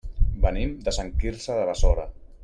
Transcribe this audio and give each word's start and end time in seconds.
Venim 0.45 0.71
de 0.87 0.93
Sant 0.97 1.11
Quirze 1.23 1.59
de 1.59 1.67
Besora. 1.73 2.07